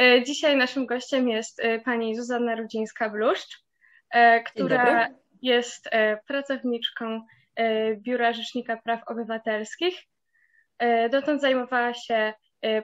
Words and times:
E, 0.00 0.22
dzisiaj 0.22 0.56
naszym 0.56 0.86
gościem 0.86 1.28
jest 1.28 1.60
e, 1.60 1.80
pani 1.80 2.16
Zuzanna 2.16 2.56
Rudzińska-Bluszcz, 2.56 3.58
e, 4.10 4.42
która 4.42 5.08
jest 5.42 5.88
pracowniczką 6.26 7.20
Biura 7.96 8.32
Rzecznika 8.32 8.76
Praw 8.76 9.00
Obywatelskich. 9.06 10.02
Dotąd 11.10 11.40
zajmowała 11.40 11.94
się 11.94 12.32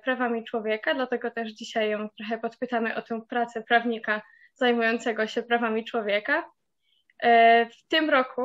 prawami 0.04 0.44
człowieka, 0.44 0.94
dlatego 0.94 1.30
też 1.30 1.52
dzisiaj 1.52 1.90
ją 1.90 2.08
trochę 2.18 2.38
podpytamy 2.38 2.96
o 2.96 3.02
tę 3.02 3.20
pracę 3.28 3.62
prawnika 3.62 4.22
zajmującego 4.54 5.26
się 5.26 5.42
prawami 5.42 5.84
człowieka. 5.84 6.50
W 7.70 7.88
tym 7.88 8.10
roku, 8.10 8.42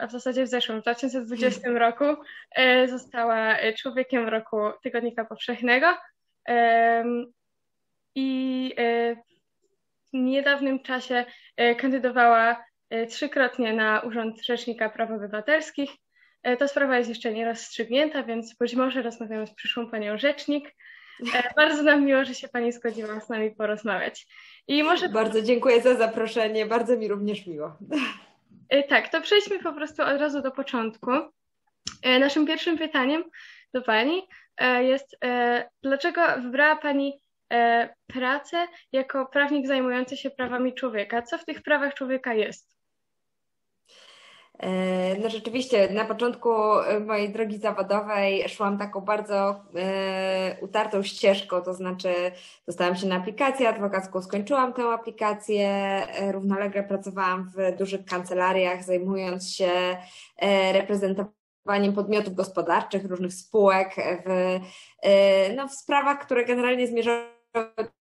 a 0.00 0.06
w 0.06 0.10
zasadzie 0.10 0.44
w 0.44 0.48
zeszłym, 0.48 0.78
w 0.78 0.82
2020 0.82 1.70
roku, 1.70 2.04
została 2.86 3.56
człowiekiem 3.78 4.28
roku 4.28 4.56
Tygodnika 4.82 5.24
Powszechnego 5.24 5.86
i 8.14 8.74
e, 8.78 9.14
w 9.14 9.20
niedawnym 10.12 10.82
czasie 10.82 11.24
e, 11.56 11.74
kandydowała 11.74 12.64
e, 12.90 13.06
trzykrotnie 13.06 13.72
na 13.72 14.00
Urząd 14.00 14.44
Rzecznika 14.44 14.90
Praw 14.90 15.10
Obywatelskich. 15.10 15.90
Ta 16.58 16.68
sprawa 16.68 16.98
jest 16.98 17.08
jeszcze 17.08 17.32
nie 17.32 17.44
rozstrzygnięta, 17.44 18.22
więc 18.22 18.56
być 18.56 18.74
może 18.74 19.02
rozmawiamy 19.02 19.46
z 19.46 19.54
przyszłą 19.54 19.90
panią 19.90 20.18
rzecznik. 20.18 20.74
Bardzo 21.56 21.82
nam 21.82 22.04
miło, 22.04 22.24
że 22.24 22.34
się 22.34 22.48
pani 22.48 22.72
zgodziła 22.72 23.20
z 23.20 23.28
nami 23.28 23.50
porozmawiać. 23.50 24.26
I 24.68 24.82
może... 24.82 25.08
Bardzo 25.08 25.42
dziękuję 25.42 25.82
za 25.82 25.94
zaproszenie, 25.94 26.66
bardzo 26.66 26.96
mi 26.96 27.08
również 27.08 27.46
miło. 27.46 27.76
Tak, 28.88 29.08
to 29.08 29.20
przejdźmy 29.20 29.58
po 29.58 29.72
prostu 29.72 30.02
od 30.02 30.20
razu 30.20 30.42
do 30.42 30.50
początku. 30.50 31.10
Naszym 32.20 32.46
pierwszym 32.46 32.78
pytaniem 32.78 33.24
do 33.74 33.82
pani 33.82 34.22
jest, 34.80 35.16
dlaczego 35.82 36.20
wybrała 36.42 36.76
pani 36.76 37.21
pracę 38.06 38.66
jako 38.92 39.26
prawnik 39.26 39.66
zajmujący 39.66 40.16
się 40.16 40.30
prawami 40.30 40.74
człowieka. 40.74 41.22
Co 41.22 41.38
w 41.38 41.44
tych 41.44 41.62
prawach 41.62 41.94
człowieka 41.94 42.34
jest? 42.34 42.72
E, 44.58 45.18
no 45.18 45.30
rzeczywiście, 45.30 45.88
na 45.90 46.04
początku 46.04 46.50
mojej 47.06 47.32
drogi 47.32 47.58
zawodowej 47.58 48.48
szłam 48.48 48.78
taką 48.78 49.00
bardzo 49.00 49.64
e, 49.76 50.56
utartą 50.60 51.02
ścieżką, 51.02 51.60
to 51.60 51.74
znaczy 51.74 52.08
dostałam 52.66 52.96
się 52.96 53.06
na 53.06 53.16
aplikację 53.16 53.68
adwokacką, 53.68 54.22
skończyłam 54.22 54.72
tę 54.72 54.84
aplikację, 54.84 55.68
e, 55.68 56.32
równolegle 56.32 56.82
pracowałam 56.82 57.50
w 57.56 57.78
dużych 57.78 58.04
kancelariach, 58.04 58.84
zajmując 58.84 59.50
się 59.50 59.70
e, 60.38 60.72
reprezentowaniem 60.72 61.92
podmiotów 61.94 62.34
gospodarczych, 62.34 63.04
różnych 63.04 63.34
spółek 63.34 63.94
w, 64.26 64.60
e, 65.02 65.54
no, 65.54 65.68
w 65.68 65.72
sprawach, 65.72 66.18
które 66.18 66.44
generalnie 66.44 66.86
zmierzały 66.86 67.41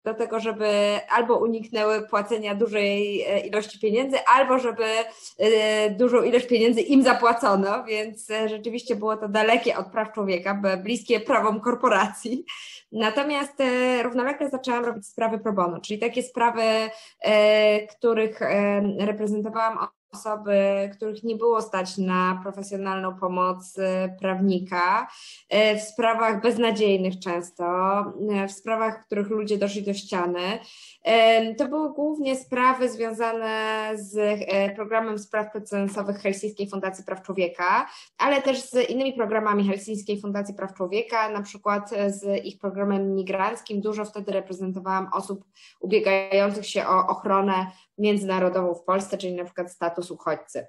do 0.04 0.14
tego, 0.14 0.40
żeby 0.40 1.00
albo 1.10 1.38
uniknęły 1.38 2.08
płacenia 2.08 2.56
dużej 2.56 3.22
e, 3.22 3.40
ilości 3.40 3.80
pieniędzy, 3.80 4.18
albo 4.26 4.60
żeby 4.60 4.86
e, 5.38 5.90
dużą 5.90 6.24
ilość 6.24 6.48
pieniędzy 6.48 6.82
im 6.82 7.04
zapłacono, 7.04 7.84
więc 7.84 8.32
e, 8.32 8.50
rzeczywiście 8.50 8.96
było 8.96 9.18
to 9.18 9.30
dalekie 9.30 9.78
od 9.78 9.88
praw 9.88 10.14
człowieka, 10.14 10.62
bliskie 10.84 11.20
prawom 11.20 11.60
korporacji. 11.60 12.46
Natomiast 12.92 13.54
równolegle 14.04 14.50
zaczęłam 14.50 14.86
robić 14.86 15.08
sprawy 15.08 15.40
pro 15.40 15.54
bono, 15.54 15.80
czyli 15.80 16.00
takie 16.00 16.24
sprawy, 16.24 16.64
których 17.98 18.40
reprezentowałam 19.00 19.78
osoby, 20.12 20.90
których 20.94 21.24
nie 21.24 21.36
było 21.36 21.62
stać 21.62 21.98
na 21.98 22.40
profesjonalną 22.44 23.16
pomoc 23.16 23.78
y, 23.78 23.82
prawnika, 24.20 25.08
y, 25.54 25.78
w 25.78 25.82
sprawach 25.82 26.42
beznadziejnych 26.42 27.20
często, 27.20 27.66
y, 28.44 28.48
w 28.48 28.52
sprawach, 28.52 29.02
w 29.02 29.06
których 29.06 29.30
ludzie 29.30 29.58
doszli 29.58 29.84
do 29.84 29.94
ściany. 29.94 30.60
To 31.58 31.68
były 31.68 31.94
głównie 31.94 32.36
sprawy 32.36 32.90
związane 32.90 33.92
z 33.96 34.40
programem 34.76 35.20
spraw 35.20 35.52
precedensowych 35.52 36.18
Helsińskiej 36.18 36.70
Fundacji 36.70 37.04
Praw 37.04 37.22
Człowieka, 37.22 37.90
ale 38.18 38.42
też 38.42 38.62
z 38.62 38.90
innymi 38.90 39.14
programami 39.14 39.68
Helsińskiej 39.68 40.22
Fundacji 40.22 40.54
Praw 40.54 40.74
Człowieka, 40.74 41.30
na 41.30 41.42
przykład 41.42 41.90
z 42.08 42.46
ich 42.46 42.60
programem 42.60 43.16
migranckim. 43.16 43.82
Dużo 43.82 44.06
wtedy 44.06 44.32
reprezentowałam 44.32 45.10
osób 45.14 45.46
ubiegających 45.80 46.66
się 46.66 46.88
o 46.88 47.08
ochronę 47.08 47.68
międzynarodową 48.00 48.76
w 48.76 48.84
Polsce, 48.84 49.18
czyli 49.18 49.34
na 49.34 49.46
przykład 49.46 49.72
status 49.72 50.12
uchodźcy. 50.12 50.68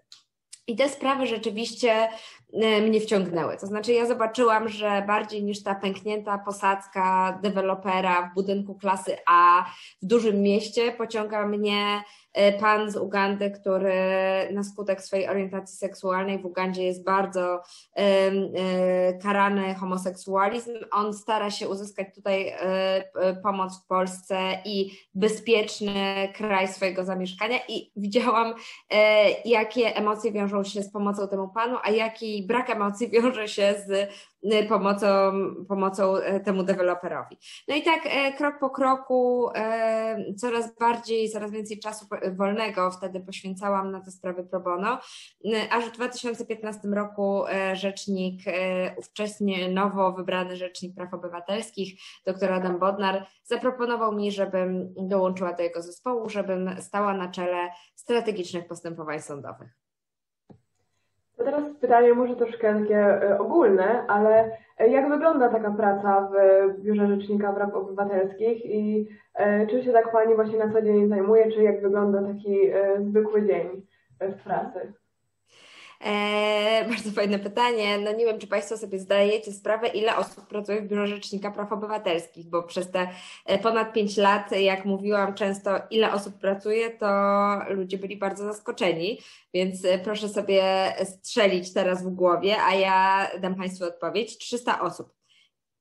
I 0.66 0.76
te 0.76 0.88
sprawy 0.88 1.26
rzeczywiście 1.26 2.08
e, 2.52 2.80
mnie 2.82 3.00
wciągnęły. 3.00 3.56
To 3.56 3.66
znaczy, 3.66 3.92
ja 3.92 4.06
zobaczyłam, 4.06 4.68
że 4.68 5.04
bardziej 5.06 5.44
niż 5.44 5.62
ta 5.62 5.74
pęknięta 5.74 6.38
posadzka 6.38 7.38
dewelopera 7.42 8.30
w 8.30 8.34
budynku 8.34 8.74
klasy 8.74 9.16
A 9.26 9.64
w 10.02 10.06
dużym 10.06 10.42
mieście 10.42 10.92
pociąga 10.92 11.46
mnie 11.46 12.02
pan 12.60 12.90
z 12.90 12.96
Ugandy, 12.96 13.50
który 13.50 13.94
na 14.52 14.62
skutek 14.62 15.02
swojej 15.02 15.28
orientacji 15.28 15.76
seksualnej 15.76 16.38
w 16.38 16.46
Ugandzie 16.46 16.82
jest 16.84 17.04
bardzo 17.04 17.62
e, 17.96 19.18
karany 19.18 19.74
homoseksualizm. 19.74 20.70
On 20.92 21.14
stara 21.14 21.50
się 21.50 21.68
uzyskać 21.68 22.06
tutaj 22.14 22.48
e, 22.48 23.36
pomoc 23.42 23.84
w 23.84 23.86
Polsce 23.86 24.36
i 24.64 24.90
bezpieczny 25.14 26.28
kraj 26.34 26.68
swojego 26.68 27.04
zamieszkania 27.04 27.58
i 27.68 27.92
widziałam, 27.96 28.54
jakie 29.44 29.96
emocje 29.96 30.32
wiążą 30.32 30.64
się 30.64 30.82
z 30.82 30.92
pomocą 30.92 31.28
temu 31.28 31.48
panu, 31.48 31.76
a 31.82 31.90
jaki 31.90 32.46
brak 32.46 32.70
emocji 32.70 33.10
wiąże 33.20 33.48
się 33.48 33.74
z 33.86 34.10
pomocą, 34.68 35.32
pomocą 35.68 36.16
e, 36.16 36.40
temu 36.40 36.62
deweloperowi. 36.62 37.36
No 37.68 37.74
i 37.74 37.82
tak 37.82 38.00
e, 38.04 38.32
krok 38.32 38.58
po 38.60 38.70
kroku 38.70 39.50
e, 39.54 40.34
coraz 40.34 40.78
bardziej, 40.78 41.30
coraz 41.30 41.50
więcej 41.50 41.78
czasu 41.78 42.06
wolnego 42.32 42.90
wtedy 42.90 43.20
poświęcałam 43.20 43.90
na 43.90 44.00
te 44.00 44.10
sprawy 44.10 44.44
pro 44.44 44.60
bono, 44.60 44.98
aż 45.70 45.84
w 45.84 45.92
2015 45.92 46.88
roku 46.88 47.44
rzecznik, 47.72 48.40
ówcześnie 48.96 49.68
nowo 49.68 50.12
wybrany 50.12 50.56
rzecznik 50.56 50.94
praw 50.94 51.14
obywatelskich, 51.14 52.00
dr 52.26 52.52
Adam 52.52 52.78
Bodnar, 52.78 53.26
zaproponował 53.44 54.12
mi, 54.16 54.32
żebym 54.32 54.94
dołączyła 54.96 55.52
do 55.52 55.62
jego 55.62 55.82
zespołu, 55.82 56.28
żebym 56.28 56.76
stała 56.80 57.14
na 57.14 57.28
czele 57.28 57.68
strategicznych 57.94 58.66
postępowań 58.66 59.20
sądowych. 59.20 59.89
Teraz 61.50 61.64
pytanie 61.80 62.14
może 62.14 62.36
troszkę 62.36 62.80
takie 62.80 62.98
e, 62.98 63.38
ogólne, 63.38 64.06
ale 64.06 64.50
e, 64.78 64.88
jak 64.88 65.08
wygląda 65.08 65.48
taka 65.48 65.70
praca 65.70 66.30
w 66.30 66.80
Biurze 66.82 67.06
Rzecznika 67.06 67.52
Praw 67.52 67.74
Obywatelskich 67.74 68.66
i 68.66 69.08
e, 69.34 69.66
czy 69.66 69.84
się 69.84 69.92
tak 69.92 70.12
Pani 70.12 70.34
właśnie 70.34 70.58
na 70.58 70.72
co 70.72 70.82
dzień 70.82 71.08
zajmuje, 71.08 71.52
czy 71.52 71.62
jak 71.62 71.82
wygląda 71.82 72.22
taki 72.22 72.70
zwykły 73.00 73.46
dzień 73.46 73.86
w 74.20 74.42
pracy? 74.44 74.92
Eee, 76.00 76.88
bardzo 76.90 77.10
fajne 77.10 77.38
pytanie. 77.38 77.98
No 77.98 78.12
nie 78.12 78.24
wiem, 78.24 78.38
czy 78.38 78.46
Państwo 78.46 78.76
sobie 78.76 78.98
zdajecie 78.98 79.52
sprawę, 79.52 79.88
ile 79.88 80.16
osób 80.16 80.46
pracuje 80.46 80.82
w 80.82 80.88
Biurze 80.88 81.06
Rzecznika 81.06 81.50
Praw 81.50 81.72
Obywatelskich, 81.72 82.46
bo 82.46 82.62
przez 82.62 82.90
te 82.90 83.08
e, 83.46 83.58
ponad 83.58 83.92
pięć 83.92 84.16
lat, 84.16 84.52
jak 84.52 84.84
mówiłam 84.84 85.34
często, 85.34 85.70
ile 85.90 86.12
osób 86.12 86.38
pracuje, 86.38 86.90
to 86.90 87.06
ludzie 87.68 87.98
byli 87.98 88.16
bardzo 88.16 88.44
zaskoczeni, 88.44 89.20
więc 89.54 89.84
e, 89.84 89.98
proszę 89.98 90.28
sobie 90.28 90.64
strzelić 91.04 91.72
teraz 91.72 92.04
w 92.04 92.10
głowie, 92.10 92.56
a 92.62 92.74
ja 92.74 93.28
dam 93.40 93.54
Państwu 93.54 93.84
odpowiedź. 93.84 94.38
300 94.38 94.80
osób 94.80 95.19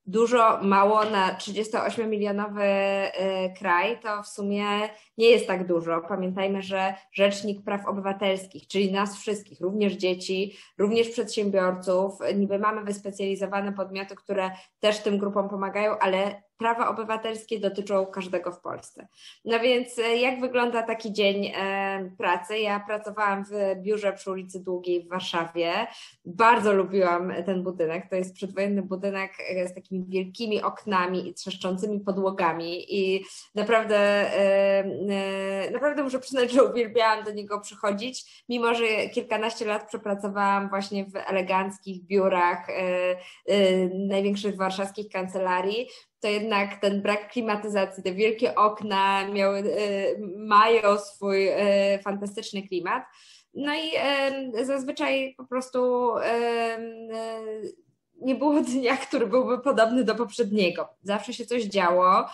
dużo, 0.10 0.60
mało 0.62 1.06
na 1.06 1.34
38-milionowy 1.36 2.64
y, 2.64 3.54
kraj, 3.60 4.00
to 4.00 4.24
w 4.24 4.28
sumie 4.28 4.66
nie 5.18 5.30
jest 5.30 5.48
tak 5.48 5.68
dużo. 5.68 6.02
Pamiętajmy, 6.08 6.62
że 6.62 6.94
Rzecznik 7.12 7.64
Praw 7.64 7.88
Obywatelskich, 7.88 8.68
czyli 8.68 8.92
nas 8.92 9.18
wszystkich, 9.18 9.62
również 9.62 9.94
dzieci, 9.94 10.58
również 10.78 11.10
przedsiębiorców, 11.10 12.14
niby 12.36 12.60
mamy 12.60 12.84
wyspecjalizowane 12.84 13.74
podmioty, 13.74 14.16
które 14.16 14.52
też 14.80 15.00
tym 15.00 15.18
grupom 15.18 15.50
pomagają, 15.50 16.00
ale 16.00 16.49
prawa 16.60 16.90
obywatelskie 16.90 17.60
dotyczą 17.60 18.06
każdego 18.06 18.52
w 18.52 18.62
Polsce. 18.62 19.08
No 19.46 19.60
więc 19.60 20.00
e, 20.00 20.18
jak 20.18 20.42
wygląda 20.42 20.84
taki 20.84 21.14
dzień 21.14 21.52
e, 21.56 22.12
pracy? 22.18 22.60
Ja 22.60 22.80
pracowałam 22.80 23.46
w 23.46 23.52
biurze 23.82 24.14
przy 24.14 24.32
ulicy 24.32 24.64
Długiej 24.64 25.04
w 25.04 25.10
Warszawie. 25.10 25.88
Bardzo 26.26 26.74
lubiłam 26.74 27.34
ten 27.46 27.64
budynek. 27.64 28.10
To 28.10 28.16
jest 28.16 28.34
przedwojenny 28.34 28.82
budynek 28.82 29.32
e, 29.50 29.68
z 29.68 29.74
takimi 29.74 30.06
wielkimi 30.08 30.62
oknami 30.62 31.28
i 31.28 31.34
trzeszczącymi 31.34 32.00
podłogami 32.00 32.96
i 32.96 33.26
naprawdę, 33.56 34.32
naprawdę 35.72 36.04
muszę 36.04 36.20
przyznać, 36.20 36.52
że 36.52 36.64
uwielbiałam 36.64 37.24
do 37.24 37.32
niego 37.32 37.60
przychodzić, 37.60 38.44
mimo 38.50 38.74
że 38.74 38.86
kilkanaście 39.14 39.66
lat 39.66 39.88
przepracowałam 39.88 40.70
właśnie 40.70 41.06
w 41.06 41.16
eleganckich 41.16 42.04
biurach 42.04 42.68
największych 44.08 44.58
warszawskich 44.58 45.10
kancelarii 45.10 45.88
to 46.20 46.28
jednak 46.28 46.82
ten 46.82 47.02
brak 47.02 47.32
klimatyzacji, 47.32 48.04
te 48.04 48.14
wielkie 48.14 48.56
okna 48.56 49.28
miały, 49.28 49.60
y, 49.60 50.20
mają 50.38 50.98
swój 50.98 51.48
y, 51.48 52.00
fantastyczny 52.04 52.68
klimat. 52.68 53.04
No 53.54 53.74
i 53.76 53.92
zazwyczaj 54.66 55.34
po 55.38 55.46
prostu 55.46 56.12
nie 58.22 58.36
było 58.36 58.62
dnia, 58.62 58.98
który 58.98 59.28
byłby 59.28 59.60
podobny 59.60 60.04
do 60.04 60.16
poprzedniego. 60.16 60.90
Zawsze 61.04 61.34
się 61.34 61.46
coś 61.46 61.64
działo. 61.64 62.26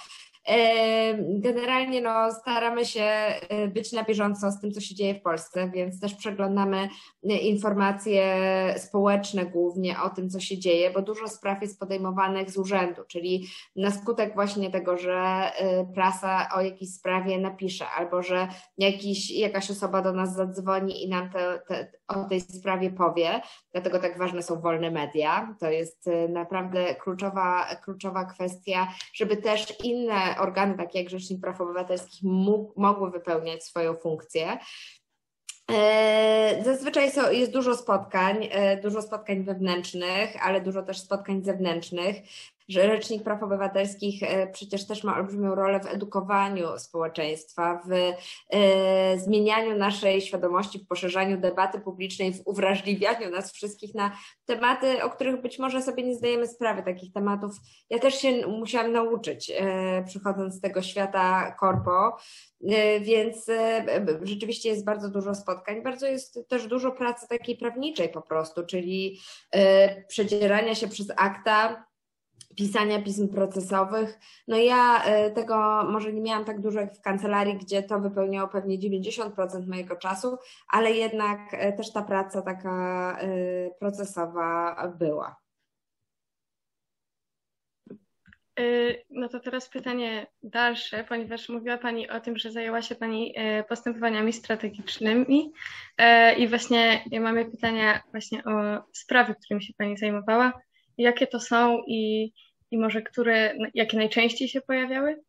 Generalnie 1.28 2.02
no, 2.02 2.32
staramy 2.32 2.86
się 2.86 3.06
być 3.74 3.92
na 3.92 4.04
bieżąco 4.04 4.52
z 4.52 4.62
tym, 4.62 4.72
co 4.72 4.82
się 4.82 4.96
dzieje 4.96 5.16
w 5.16 5.22
Polsce, 5.22 5.72
więc 5.74 6.00
też 6.00 6.16
przeglądamy 6.16 6.90
informacje 7.24 8.26
społeczne 8.78 9.46
głównie 9.46 10.02
o 10.02 10.10
tym, 10.10 10.30
co 10.30 10.40
się 10.40 10.58
dzieje, 10.58 10.92
bo 10.92 11.02
dużo 11.02 11.28
spraw 11.28 11.62
jest 11.62 11.80
podejmowanych 11.80 12.52
z 12.52 12.58
urzędu, 12.58 13.02
czyli 13.08 13.48
na 13.76 13.92
skutek 13.92 14.36
właśnie 14.36 14.72
tego, 14.72 14.98
że 14.98 15.52
prasa 15.94 16.50
o 16.56 16.62
jakiejś 16.62 16.94
sprawie 16.94 17.38
napisze 17.38 17.86
albo 17.90 18.24
że 18.24 18.48
jakiś, 18.78 19.32
jakaś 19.32 19.72
osoba 19.72 20.02
do 20.02 20.14
nas 20.14 20.36
zadzwoni 20.36 21.04
i 21.04 21.10
nam 21.10 21.30
te, 21.30 21.62
te, 21.68 21.92
o 22.08 22.24
tej 22.24 22.42
sprawie 22.42 22.90
powie, 22.90 23.42
dlatego 23.72 24.00
tak 24.00 24.18
ważne 24.18 24.44
są 24.44 24.62
wolne 24.62 24.92
media. 24.92 25.56
To 25.60 25.70
jest 25.70 26.10
naprawdę 26.30 26.96
kluczowa, 26.96 27.76
kluczowa 27.84 28.26
kwestia, 28.26 28.88
żeby 29.14 29.38
też 29.38 29.74
inne 29.84 30.35
organy, 30.40 30.78
takie 30.78 31.00
jak 31.00 31.10
Rzecznik 31.10 31.42
Praw 31.42 31.62
Obywatelskich, 31.62 32.24
mogły 32.76 33.12
wypełniać 33.12 33.64
swoją 33.64 33.94
funkcję. 33.96 34.58
E, 35.72 36.62
zazwyczaj 36.64 37.12
jest 37.32 37.52
dużo 37.52 37.76
spotkań, 37.76 38.48
e, 38.52 38.82
dużo 38.82 39.02
spotkań 39.02 39.44
wewnętrznych, 39.44 40.46
ale 40.46 40.62
dużo 40.62 40.84
też 40.84 41.00
spotkań 41.00 41.44
zewnętrznych 41.44 42.16
że 42.68 42.88
Rzecznik 42.88 43.24
Praw 43.24 43.44
Obywatelskich 43.44 44.24
e, 44.24 44.48
przecież 44.48 44.88
też 44.88 45.04
ma 45.04 45.18
olbrzymią 45.18 45.56
rolę 45.56 45.80
w 45.80 45.86
edukowaniu 45.86 46.68
społeczeństwa, 46.78 47.82
w 47.88 47.92
e, 48.50 49.20
zmienianiu 49.20 49.78
naszej 49.78 50.22
świadomości, 50.22 50.80
w 50.80 50.88
poszerzaniu 50.88 51.38
debaty 51.38 51.80
publicznej, 51.80 52.34
w 52.34 52.42
uwrażliwianiu 52.46 53.30
nas 53.30 53.54
wszystkich 53.54 53.96
na 53.96 54.18
tematy, 54.46 55.04
o 55.04 55.10
których 55.10 55.42
być 55.42 55.60
może 55.60 55.82
sobie 55.82 56.04
nie 56.04 56.16
zdajemy 56.16 56.48
sprawy. 56.48 56.84
Takich 56.84 57.14
tematów 57.14 57.56
ja 57.90 58.00
też 58.00 58.16
się 58.16 58.48
musiałam 58.48 58.92
nauczyć, 58.92 59.52
e, 59.56 60.04
przychodząc 60.04 60.56
z 60.56 60.62
tego 60.62 60.82
świata 60.82 61.56
korpo, 61.60 62.18
więc 63.02 63.46
rzeczywiście 64.22 64.70
jest 64.70 64.86
bardzo 64.86 65.10
dużo 65.10 65.36
spotkań, 65.36 65.84
bardzo 65.84 66.08
jest 66.08 66.40
też 66.48 66.68
dużo 66.68 66.92
pracy 66.92 67.28
takiej 67.28 67.58
prawniczej 67.58 68.10
po 68.10 68.22
prostu, 68.22 68.66
czyli 68.66 69.20
przedzierania 70.08 70.76
się 70.76 70.88
przez 70.88 71.08
akta, 71.18 71.86
pisania 72.56 73.02
pism 73.02 73.30
procesowych. 73.30 74.20
No 74.48 74.58
ja 74.58 75.04
e, 75.04 75.32
tego 75.32 75.84
może 75.92 76.14
nie 76.14 76.22
miałam 76.22 76.46
tak 76.46 76.62
dużo 76.62 76.80
jak 76.80 76.96
w 76.96 77.02
kancelarii, 77.02 77.58
gdzie 77.58 77.84
to 77.84 78.00
wypełniało 78.00 78.48
pewnie 78.48 78.80
90% 78.80 79.68
mojego 79.68 79.96
czasu, 79.96 80.38
ale 80.70 80.92
jednak 80.92 81.40
e, 81.52 81.74
też 81.74 81.94
ta 81.94 82.02
praca 82.02 82.42
taka 82.42 83.18
e, 83.20 83.30
procesowa 83.80 84.76
była. 85.00 85.46
No 89.10 89.30
to 89.30 89.40
teraz 89.40 89.70
pytanie 89.70 90.28
dalsze, 90.44 91.04
ponieważ 91.04 91.50
mówiła 91.50 91.78
Pani 91.78 92.10
o 92.10 92.20
tym, 92.20 92.38
że 92.38 92.52
zajęła 92.52 92.82
się 92.82 92.96
Pani 92.96 93.36
postępowaniami 93.70 94.34
strategicznymi 94.34 95.54
i 96.38 96.48
właśnie 96.48 97.04
mamy 97.22 97.46
pytania 97.46 98.02
właśnie 98.12 98.44
o 98.44 98.84
sprawy, 98.94 99.36
którymi 99.36 99.64
się 99.64 99.74
Pani 99.78 99.98
zajmowała 99.98 100.54
jakie 100.98 101.28
to 101.28 101.40
są 101.40 101.82
i, 101.88 102.34
i 102.72 102.78
może 102.78 103.02
które, 103.02 103.56
jakie 103.74 103.98
najczęściej 103.98 104.48
się 104.48 104.62
pojawiały? 104.62 105.22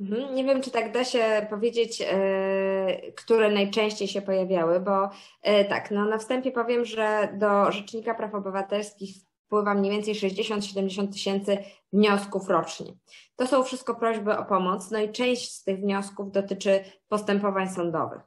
Mhm. 0.00 0.34
Nie 0.34 0.44
wiem, 0.44 0.62
czy 0.62 0.70
tak 0.70 0.92
da 0.92 1.04
się 1.04 1.46
powiedzieć, 1.50 2.02
e, 2.06 3.12
które 3.12 3.50
najczęściej 3.50 4.08
się 4.08 4.22
pojawiały, 4.22 4.80
bo 4.80 5.10
e, 5.42 5.64
tak, 5.64 5.90
no 5.90 6.04
na 6.04 6.18
wstępie 6.18 6.52
powiem, 6.52 6.84
że 6.84 7.28
do 7.38 7.72
Rzecznika 7.72 8.14
Praw 8.14 8.34
Obywatelskich 8.34 9.14
wpływa 9.52 9.74
mniej 9.74 9.92
więcej 9.92 10.14
60-70 10.14 11.12
tysięcy 11.12 11.58
wniosków 11.92 12.48
rocznie. 12.48 12.92
To 13.36 13.46
są 13.46 13.62
wszystko 13.62 13.94
prośby 13.94 14.38
o 14.38 14.44
pomoc, 14.44 14.90
no 14.90 14.98
i 14.98 15.12
część 15.12 15.52
z 15.52 15.64
tych 15.64 15.80
wniosków 15.80 16.32
dotyczy 16.32 16.84
postępowań 17.08 17.68
sądowych. 17.68 18.20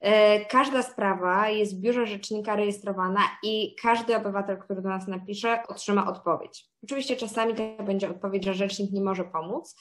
E, 0.00 0.44
każda 0.44 0.82
sprawa 0.82 1.48
jest 1.48 1.76
w 1.76 1.80
biurze 1.80 2.06
rzecznika 2.06 2.56
rejestrowana 2.56 3.20
i 3.42 3.76
każdy 3.82 4.16
obywatel, 4.16 4.58
który 4.58 4.82
do 4.82 4.88
nas 4.88 5.08
napisze, 5.08 5.62
otrzyma 5.68 6.06
odpowiedź. 6.06 6.66
Oczywiście 6.84 7.16
czasami 7.16 7.54
to 7.54 7.84
będzie 7.84 8.10
odpowiedź, 8.10 8.44
że 8.44 8.54
rzecznik 8.54 8.92
nie 8.92 9.02
może 9.02 9.24
pomóc, 9.24 9.76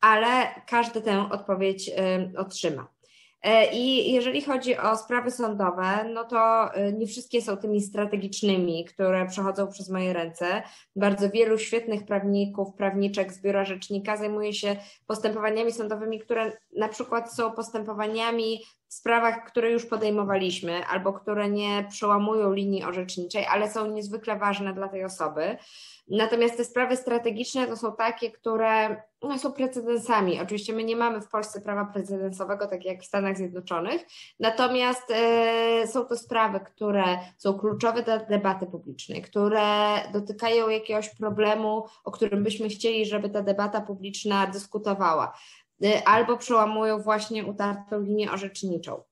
ale 0.00 0.62
każdy 0.68 1.02
tę 1.02 1.28
odpowiedź 1.30 1.88
e, 1.88 2.32
otrzyma. 2.36 2.91
E, 3.42 3.72
I 3.72 4.12
jeżeli 4.12 4.42
chodzi 4.42 4.78
o 4.78 4.96
sprawy 4.96 5.30
sądowe, 5.30 6.04
no 6.14 6.24
to 6.24 6.74
e, 6.74 6.92
nie 6.92 7.06
wszystkie 7.06 7.42
są 7.42 7.56
tymi 7.56 7.80
strategicznymi, 7.80 8.84
które 8.84 9.26
przechodzą 9.26 9.68
przez 9.68 9.88
moje 9.88 10.12
ręce. 10.12 10.62
Bardzo 10.96 11.30
wielu 11.30 11.58
świetnych 11.58 12.04
prawników, 12.06 12.74
prawniczek 12.74 13.32
z 13.32 13.42
biura 13.42 13.64
rzecznika 13.64 14.16
zajmuje 14.16 14.52
się 14.52 14.76
postępowaniami 15.06 15.72
sądowymi, 15.72 16.20
które 16.20 16.52
na 16.76 16.88
przykład 16.88 17.32
są 17.34 17.52
postępowaniami 17.52 18.60
w 18.88 18.94
sprawach, 18.94 19.44
które 19.44 19.70
już 19.70 19.86
podejmowaliśmy 19.86 20.86
albo 20.86 21.12
które 21.12 21.50
nie 21.50 21.86
przełamują 21.90 22.52
linii 22.52 22.84
orzeczniczej, 22.84 23.46
ale 23.46 23.70
są 23.70 23.86
niezwykle 23.86 24.38
ważne 24.38 24.74
dla 24.74 24.88
tej 24.88 25.04
osoby. 25.04 25.56
Natomiast 26.08 26.56
te 26.56 26.64
sprawy 26.64 26.96
strategiczne 26.96 27.66
to 27.66 27.76
są 27.76 27.96
takie, 27.96 28.30
które 28.30 29.02
no, 29.22 29.38
są 29.38 29.52
precedensami. 29.52 30.40
Oczywiście 30.40 30.72
my 30.72 30.84
nie 30.84 30.96
mamy 30.96 31.20
w 31.20 31.28
Polsce 31.28 31.60
prawa 31.60 31.84
precedensowego, 31.84 32.66
tak 32.66 32.84
jak 32.84 33.02
w 33.02 33.06
Stanach 33.06 33.36
Zjednoczonych, 33.36 34.06
natomiast 34.40 35.10
e, 35.10 35.86
są 35.86 36.04
to 36.04 36.16
sprawy, 36.16 36.60
które 36.60 37.04
są 37.38 37.58
kluczowe 37.58 38.02
dla 38.02 38.18
debaty 38.18 38.66
publicznej, 38.66 39.22
które 39.22 39.60
dotykają 40.12 40.68
jakiegoś 40.68 41.08
problemu, 41.08 41.86
o 42.04 42.10
którym 42.10 42.42
byśmy 42.42 42.68
chcieli, 42.68 43.06
żeby 43.06 43.30
ta 43.30 43.42
debata 43.42 43.80
publiczna 43.80 44.46
dyskutowała, 44.46 45.38
e, 45.84 46.08
albo 46.08 46.36
przełamują 46.36 47.02
właśnie 47.02 47.46
utartą 47.46 48.00
linię 48.00 48.32
orzeczniczą. 48.32 49.02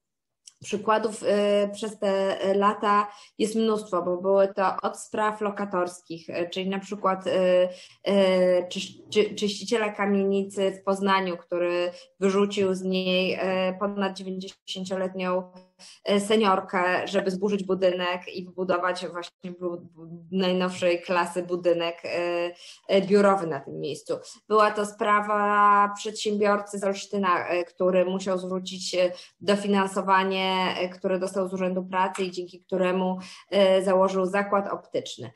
Przykładów 0.62 1.22
y, 1.22 1.26
przez 1.72 1.98
te 1.98 2.38
lata 2.54 3.10
jest 3.38 3.54
mnóstwo, 3.54 4.02
bo 4.02 4.16
były 4.16 4.54
to 4.54 4.76
od 4.82 4.98
spraw 5.00 5.40
lokatorskich, 5.40 6.28
y, 6.28 6.48
czyli 6.50 6.68
na 6.68 6.78
przykład 6.78 7.26
y, 7.26 7.68
czyściciela 9.36 9.92
kamienicy 9.92 10.70
w 10.70 10.84
Poznaniu, 10.84 11.36
który 11.36 11.90
wyrzucił 12.20 12.74
z 12.74 12.82
niej 12.82 13.38
ponad 13.78 14.20
90-letnią 14.20 15.42
E, 15.42 15.69
seniorkę, 16.18 17.08
żeby 17.08 17.30
zburzyć 17.30 17.64
budynek 17.64 18.36
i 18.36 18.44
wybudować 18.44 19.06
właśnie 19.06 19.52
najnowszej 20.32 21.02
klasy 21.02 21.42
budynek 21.42 22.02
e, 22.04 22.08
e, 22.88 23.02
biurowy 23.02 23.46
na 23.46 23.60
tym 23.60 23.80
miejscu. 23.80 24.18
Była 24.48 24.70
to 24.70 24.86
sprawa 24.86 25.92
przedsiębiorcy 25.96 26.78
z 26.78 26.84
Olsztyna, 26.84 27.44
który 27.66 28.04
musiał 28.04 28.38
zwrócić 28.38 28.96
dofinansowanie, 29.40 30.74
które 30.92 31.18
dostał 31.18 31.48
z 31.48 31.54
Urzędu 31.54 31.84
Pracy 31.84 32.22
i 32.22 32.30
dzięki 32.30 32.60
któremu 32.60 33.18
założył 33.82 34.26
zakład 34.26 34.68
optyczny. 34.68 35.30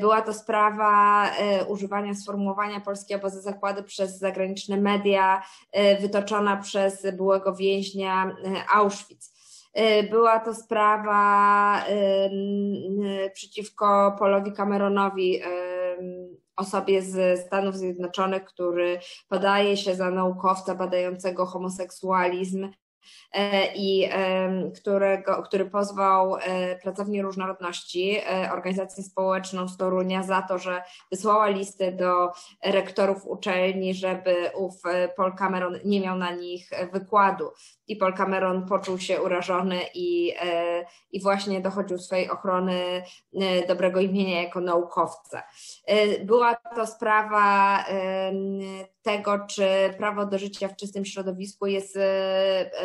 Była 0.00 0.22
to 0.22 0.34
sprawa 0.34 1.26
używania 1.68 2.14
sformułowania 2.14 2.80
polskie 2.80 3.16
obozy 3.16 3.40
zakłady 3.40 3.82
przez 3.82 4.18
zagraniczne 4.18 4.76
media, 4.76 5.42
wytoczona 6.00 6.56
przez 6.56 7.06
byłego 7.16 7.54
więźnia 7.54 8.36
Auschwitz. 8.72 9.29
Y, 9.78 10.08
była 10.10 10.40
to 10.40 10.54
sprawa 10.54 11.84
y, 11.88 13.30
przeciwko 13.34 14.16
Polowi 14.18 14.52
Cameronowi, 14.52 15.40
osobie 16.56 17.02
z 17.02 17.40
Stanów 17.46 17.76
Zjednoczonych, 17.76 18.44
który 18.44 18.98
podaje 19.28 19.76
się 19.76 19.94
za 19.94 20.10
naukowca 20.10 20.74
badającego 20.74 21.46
homoseksualizm. 21.46 22.64
E, 22.64 22.70
i 23.74 24.08
którego, 24.74 25.42
który 25.42 25.66
pozwał 25.66 26.36
e, 26.36 26.76
Pracownię 26.76 27.22
Różnorodności, 27.22 28.18
e, 28.18 28.52
organizację 28.52 29.04
społeczną 29.04 29.68
z 29.68 29.76
Torunia 29.76 30.22
za 30.22 30.42
to, 30.42 30.58
że 30.58 30.82
wysłała 31.10 31.48
listy 31.48 31.92
do 31.92 32.32
rektorów 32.64 33.26
uczelni, 33.26 33.94
żeby 33.94 34.50
ów 34.54 34.82
Paul 35.16 35.32
Cameron 35.32 35.78
nie 35.84 36.00
miał 36.00 36.16
na 36.16 36.30
nich 36.30 36.70
wykładu. 36.92 37.50
I 37.86 37.96
Paul 37.96 38.14
Cameron 38.14 38.66
poczuł 38.66 38.98
się 38.98 39.22
urażony 39.22 39.80
i, 39.94 40.34
i 41.12 41.22
właśnie 41.22 41.60
dochodził 41.60 41.98
swojej 41.98 42.30
ochrony 42.30 43.02
dobrego 43.68 44.00
imienia 44.00 44.42
jako 44.42 44.60
naukowca. 44.60 45.42
Była 46.24 46.54
to 46.54 46.86
sprawa 46.86 47.84
tego, 49.02 49.38
czy 49.46 49.94
prawo 49.98 50.26
do 50.26 50.38
życia 50.38 50.68
w 50.68 50.76
czystym 50.76 51.04
środowisku 51.04 51.66
jest 51.66 51.98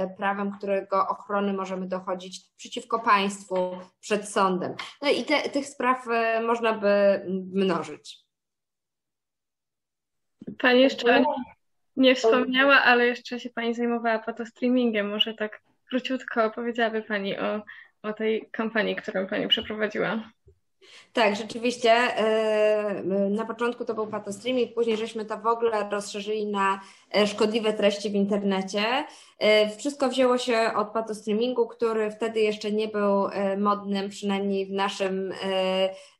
prawem, 0.10 0.52
którego 0.52 1.08
ochrony 1.08 1.54
możemy 1.54 1.88
dochodzić 1.88 2.46
przeciwko 2.58 3.00
państwu 3.00 3.78
przed 4.00 4.30
sądem. 4.30 4.76
No 5.02 5.10
i 5.10 5.24
te, 5.24 5.50
tych 5.50 5.66
spraw 5.66 6.08
e, 6.08 6.42
można 6.42 6.74
by 6.74 7.22
mnożyć. 7.54 8.26
Pani 10.60 10.82
jeszcze 10.82 11.24
nie 11.98 12.16
wspomniała, 12.16 12.84
ale 12.84 13.06
jeszcze 13.06 13.40
się 13.40 13.50
Pani 13.50 13.74
zajmowała 13.74 14.20
po 14.20 14.46
streamingiem. 14.46 15.10
Może 15.10 15.34
tak 15.34 15.62
króciutko 15.90 16.46
opowiedziałaby 16.46 17.02
Pani 17.02 17.40
o, 17.40 17.62
o 18.02 18.14
tej 18.14 18.50
kampanii, 18.52 18.96
którą 18.96 19.28
Pani 19.28 19.48
przeprowadziła. 19.48 20.32
Tak, 21.14 21.36
rzeczywiście. 21.36 21.92
E, 21.92 23.04
na 23.30 23.46
początku 23.46 23.86
to 23.86 23.94
był 23.94 24.08
patostreaming, 24.08 24.74
później 24.74 24.98
żeśmy 24.98 25.26
to 25.26 25.38
w 25.38 25.48
ogóle 25.48 25.90
rozszerzyli 25.90 26.48
na 26.48 26.82
szkodliwe 27.26 27.74
treści 27.74 28.10
w 28.10 28.14
internecie. 28.14 29.06
E, 29.40 29.70
wszystko 29.78 30.10
wzięło 30.10 30.38
się 30.38 30.72
od 30.76 30.90
patostreamingu, 30.90 31.68
który 31.68 32.12
wtedy 32.12 32.40
jeszcze 32.40 32.72
nie 32.72 32.88
był 32.88 33.28
modnym, 33.58 34.10
przynajmniej 34.10 34.66
w 34.66 34.72
naszym, 34.72 35.34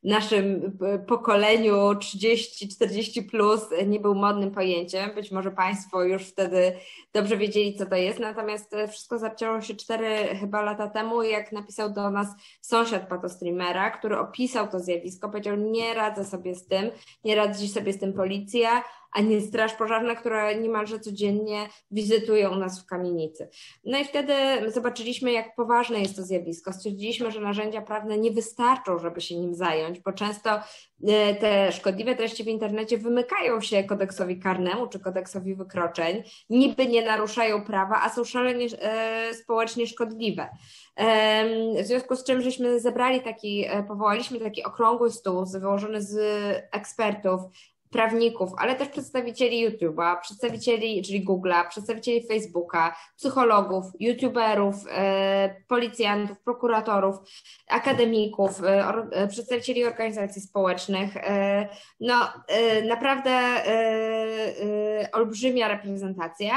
naszym 0.04 0.78
pokoleniu 1.06 1.76
30-40 1.76 3.30
plus 3.30 3.60
nie 3.86 4.00
był 4.00 4.14
modnym 4.14 4.50
pojęciem. 4.50 5.14
Być 5.14 5.30
może 5.30 5.50
Państwo 5.50 6.02
już 6.02 6.22
wtedy 6.22 6.72
dobrze 7.12 7.36
wiedzieli, 7.36 7.74
co 7.74 7.86
to 7.86 7.96
jest. 7.96 8.18
Natomiast 8.18 8.76
wszystko 8.90 9.18
zaczęło 9.18 9.60
się 9.60 9.74
4 9.74 10.36
chyba 10.40 10.62
lata 10.62 10.88
temu, 10.88 11.22
jak 11.22 11.52
napisał 11.52 11.92
do 11.92 12.10
nas 12.10 12.28
sąsiad 12.60 13.08
patostreamera, 13.08 13.90
który 13.90 14.18
opisał 14.18 14.68
to 14.68 14.80
zjawisko, 14.80 15.28
powiedział, 15.28 15.56
nie 15.56 15.94
radzę 15.94 16.24
sobie 16.24 16.54
z 16.54 16.66
tym, 16.66 16.90
nie 17.24 17.34
radzi 17.34 17.68
sobie 17.68 17.92
z 17.92 17.98
tym 17.98 18.12
policja, 18.12 18.82
a 19.16 19.20
nie 19.20 19.40
straż 19.40 19.74
pożarna, 19.74 20.14
która 20.14 20.52
niemalże 20.52 21.00
codziennie 21.00 21.68
wizytuje 21.90 22.50
u 22.50 22.54
nas 22.54 22.82
w 22.82 22.86
kamienicy. 22.86 23.48
No 23.84 23.98
i 23.98 24.04
wtedy 24.04 24.32
zobaczyliśmy, 24.68 25.32
jak 25.32 25.54
poważne 25.54 26.00
jest 26.00 26.16
to 26.16 26.22
zjawisko. 26.22 26.72
Stwierdziliśmy, 26.72 27.30
że 27.30 27.40
narzędzia 27.40 27.82
prawne 27.82 28.18
nie 28.18 28.30
wystarczą, 28.30 28.98
żeby 28.98 29.20
się 29.20 29.36
nim 29.36 29.54
zająć, 29.54 30.00
bo 30.00 30.12
często 30.12 30.50
e, 30.50 31.34
te 31.34 31.72
szkodliwe 31.72 32.16
treści 32.16 32.44
w 32.44 32.48
internecie 32.48 32.98
wymykają 32.98 33.60
się 33.60 33.84
kodeksowi 33.84 34.40
karnemu 34.40 34.86
czy 34.86 35.00
kodeksowi 35.00 35.54
wykroczeń, 35.54 36.22
niby 36.50 36.86
nie 36.86 37.04
naruszają 37.04 37.64
prawa, 37.64 38.02
a 38.02 38.10
są 38.10 38.24
szalenie 38.24 38.66
e, 38.80 39.34
społecznie 39.34 39.86
szkodliwe. 39.86 40.48
W 41.82 41.86
związku 41.86 42.16
z 42.16 42.24
czym 42.24 42.42
żeśmy 42.42 42.80
zebrali 42.80 43.20
taki, 43.20 43.64
e, 43.68 43.82
powołaliśmy 43.82 44.40
taki 44.40 44.64
okrągły 44.64 45.10
stół 45.10 45.46
wyłożony 45.46 46.02
z 46.02 46.16
ekspertów, 46.72 47.40
prawników, 47.96 48.50
ale 48.58 48.74
też 48.74 48.88
przedstawicieli 48.88 49.68
YouTube'a, 49.68 50.20
przedstawicieli, 50.20 51.02
czyli 51.02 51.24
Google'a, 51.24 51.68
przedstawicieli 51.68 52.26
Facebooka, 52.26 52.96
psychologów, 53.16 53.84
YouTuberów, 54.00 54.74
e, 54.90 55.62
policjantów, 55.68 56.40
prokuratorów, 56.40 57.16
akademików, 57.68 58.64
e, 58.64 58.88
e, 59.12 59.28
przedstawicieli 59.28 59.84
organizacji 59.84 60.42
społecznych. 60.42 61.14
No, 62.00 62.32
naprawdę 62.88 63.62
olbrzymia 65.12 65.68
reprezentacja. 65.68 66.50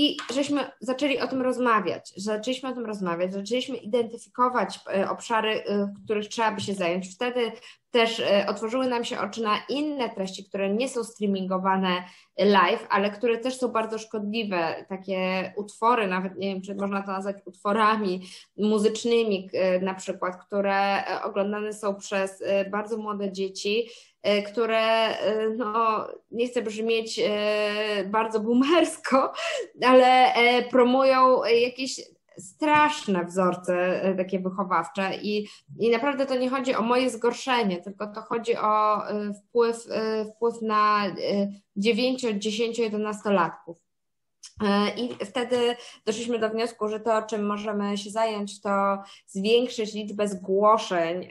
I 0.00 0.16
żeśmy 0.34 0.70
zaczęli 0.80 1.18
o 1.18 1.26
tym 1.26 1.42
rozmawiać, 1.42 2.12
zaczęliśmy 2.16 2.68
o 2.68 2.72
tym 2.72 2.86
rozmawiać, 2.86 3.32
zaczęliśmy 3.32 3.76
identyfikować 3.76 4.80
obszary, 5.10 5.64
których 6.04 6.28
trzeba 6.28 6.52
by 6.52 6.60
się 6.60 6.74
zająć. 6.74 7.14
Wtedy 7.14 7.52
też 7.90 8.20
e, 8.20 8.46
otworzyły 8.48 8.86
nam 8.86 9.04
się 9.04 9.20
oczy 9.20 9.42
na 9.42 9.58
inne 9.68 10.10
treści, 10.10 10.44
które 10.44 10.74
nie 10.74 10.88
są 10.88 11.04
streamingowane 11.04 12.04
live, 12.38 12.86
ale 12.90 13.10
które 13.10 13.38
też 13.38 13.56
są 13.56 13.68
bardzo 13.68 13.98
szkodliwe. 13.98 14.84
Takie 14.88 15.52
utwory, 15.56 16.06
nawet 16.06 16.36
nie 16.36 16.54
wiem, 16.54 16.62
czy 16.62 16.74
można 16.74 17.02
to 17.02 17.12
nazwać 17.12 17.36
utworami 17.44 18.22
muzycznymi, 18.56 19.50
e, 19.52 19.80
na 19.80 19.94
przykład, 19.94 20.44
które 20.46 21.06
e, 21.06 21.22
oglądane 21.22 21.72
są 21.72 21.94
przez 21.94 22.42
bardzo 22.70 22.96
młode 22.96 23.32
dzieci, 23.32 23.88
które, 24.46 25.08
no, 25.56 26.06
nie 26.30 26.48
chcę 26.48 26.62
brzmieć 26.62 27.20
bardzo 28.06 28.40
boomersko, 28.40 29.32
ale 29.82 30.32
promują 30.70 31.44
jakieś 31.44 32.00
straszne 32.38 33.24
wzorce 33.24 34.02
e, 34.02 34.14
takie 34.14 34.38
wychowawcze 34.40 35.10
i, 35.22 35.48
i 35.78 35.90
naprawdę 35.90 36.26
to 36.26 36.36
nie 36.36 36.50
chodzi 36.50 36.74
o 36.74 36.82
moje 36.82 37.10
zgorszenie, 37.10 37.82
tylko 37.82 38.06
to 38.06 38.20
chodzi 38.22 38.56
o 38.56 39.08
e, 39.08 39.32
wpływ, 39.34 39.76
e, 39.90 40.24
wpływ 40.24 40.62
na 40.62 41.04
9, 41.76 42.26
10, 42.38 42.78
11 42.78 43.30
latków. 43.30 43.88
I 44.96 45.24
wtedy 45.24 45.76
doszliśmy 46.06 46.38
do 46.38 46.50
wniosku, 46.50 46.88
że 46.88 47.00
to, 47.00 47.22
czym 47.22 47.46
możemy 47.46 47.98
się 47.98 48.10
zająć, 48.10 48.60
to 48.60 48.98
zwiększyć 49.26 49.94
liczbę 49.94 50.28
zgłoszeń, 50.28 51.28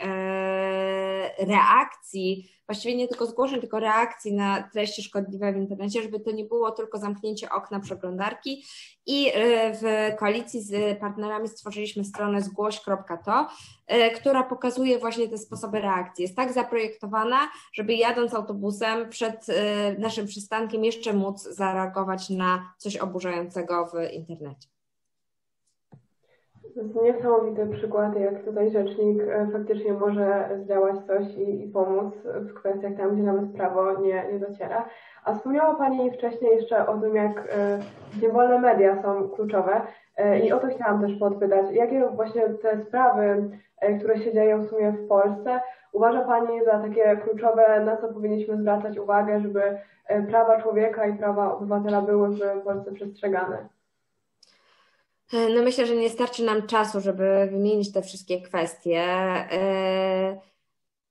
reakcji 1.40 2.50
właściwie 2.68 2.96
nie 2.96 3.08
tylko 3.08 3.26
zgłoszeń, 3.26 3.60
tylko 3.60 3.80
reakcji 3.80 4.34
na 4.34 4.70
treści 4.74 5.04
szkodliwe 5.04 5.54
w 5.54 5.58
internecie, 5.58 6.02
żeby 6.02 6.20
to 6.20 6.32
nie 6.32 6.46
było 6.46 6.72
tylko 6.72 6.98
zamknięcie 6.98 7.50
okna 7.50 7.80
przeglądarki. 7.80 8.66
I 9.06 9.32
e, 9.34 9.74
w 9.74 10.16
koalicji 10.20 10.62
z 10.62 11.00
partnerami 11.00 11.48
stworzyliśmy 11.48 12.04
stronę 12.04 12.42
zgłoś.to, 12.42 13.48
e, 13.88 14.12
która 14.12 14.44
pokazuje 14.44 15.00
właśnie 15.00 15.28
te 15.28 15.38
sposoby 15.38 15.82
reakcji. 15.82 16.22
Jest 16.22 16.36
tak 16.36 16.54
zaprojektowana, 16.54 17.38
żeby 17.74 17.94
jadąc 17.94 18.34
autobusem 18.34 19.10
przed 19.10 19.50
e, 19.50 19.96
naszym 20.00 20.28
przystankiem 20.28 20.86
jeszcze 20.86 21.14
móc 21.14 21.44
zareagować 21.44 22.30
na 22.30 22.74
coś 22.78 22.98
oburzającego 22.98 23.86
w 23.86 24.14
internecie. 24.14 24.77
To 26.78 26.84
jest 26.84 26.96
niesamowity 26.96 27.68
przykład, 27.68 28.20
jak 28.20 28.44
tutaj 28.44 28.72
rzecznik 28.72 29.22
e, 29.22 29.48
faktycznie 29.54 29.94
może 29.94 30.50
zdziałać 30.64 30.96
coś 31.08 31.36
i, 31.38 31.64
i 31.64 31.68
pomóc 31.68 32.14
w 32.26 32.54
kwestiach 32.54 32.94
tam, 32.98 33.14
gdzie 33.14 33.24
nawet 33.24 33.52
prawo 33.52 34.00
nie, 34.00 34.26
nie 34.32 34.40
dociera. 34.40 34.86
A 35.24 35.34
wspomniała 35.34 35.76
Pani 35.76 36.12
wcześniej 36.12 36.56
jeszcze 36.56 36.88
o 36.88 36.98
tym, 36.98 37.16
jak 37.16 37.48
e, 38.24 38.30
wolne 38.32 38.60
media 38.60 39.02
są 39.02 39.30
kluczowe 39.30 39.82
e, 40.18 40.40
i 40.40 40.52
o 40.52 40.60
to 40.60 40.68
chciałam 40.68 41.02
też 41.02 41.20
podpytać. 41.20 41.66
Jakie 41.72 42.08
właśnie 42.08 42.50
te 42.50 42.86
sprawy, 42.86 43.50
które 44.00 44.18
się 44.18 44.34
dzieją 44.34 44.62
w 44.62 44.70
sumie 44.70 44.92
w 44.92 45.08
Polsce, 45.08 45.60
uważa 45.94 46.22
Pani 46.22 46.66
za 46.66 46.80
takie 46.80 47.18
kluczowe, 47.18 47.86
na 47.86 47.98
co 47.98 48.14
powinniśmy 48.14 48.58
zwracać 48.58 48.98
uwagę, 48.98 49.40
żeby 49.40 49.62
prawa 50.28 50.62
człowieka 50.62 51.06
i 51.06 51.18
prawa 51.18 51.54
obywatela 51.54 52.02
były 52.02 52.30
w 52.30 52.64
Polsce 52.64 52.92
przestrzegane? 52.92 53.77
E, 55.34 55.50
no 55.50 55.64
myślę, 55.64 55.86
że 55.88 55.96
nie 55.96 56.10
starczy 56.10 56.44
nam 56.44 56.68
czasu, 56.68 57.02
żeby 57.02 57.48
wymienić 57.52 57.92
te 57.92 58.02
wszystkie 58.02 58.42
kwestie. 58.42 59.02
E, 59.52 60.42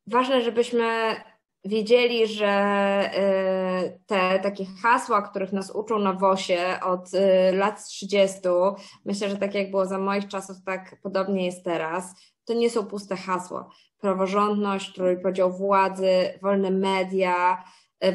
ważne, 0.06 0.42
żebyśmy 0.42 1.16
wiedzieli, 1.64 2.26
że 2.26 2.46
e, 2.46 3.98
te 4.06 4.38
takie 4.38 4.64
hasła, 4.82 5.22
których 5.22 5.52
nas 5.52 5.70
uczą 5.70 5.98
na 5.98 6.12
WOSie 6.12 6.80
od 6.82 7.10
lat 7.52 7.86
30, 7.86 8.40
myślę, 9.04 9.28
że 9.28 9.36
tak 9.36 9.54
jak 9.54 9.70
było 9.70 9.86
za 9.86 9.98
moich 9.98 10.28
czasów, 10.28 10.56
tak 10.66 10.96
podobnie 11.02 11.46
jest 11.46 11.64
teraz, 11.64 12.14
to 12.44 12.54
nie 12.54 12.70
są 12.70 12.86
puste 12.86 13.16
hasła. 13.16 13.70
Praworządność, 13.98 14.94
trójpodział 14.94 15.52
władzy, 15.52 16.38
wolne 16.42 16.70
media, 16.70 17.64